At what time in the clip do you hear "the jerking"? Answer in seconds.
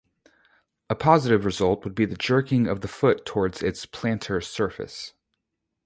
2.05-2.65